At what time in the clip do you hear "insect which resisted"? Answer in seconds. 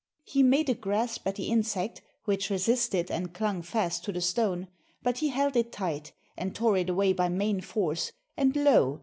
1.49-3.11